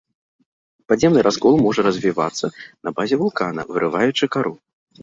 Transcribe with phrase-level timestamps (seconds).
[0.91, 2.45] Падземны раскол можа развівацца
[2.89, 4.61] на базе вулкана, вырываючы кару.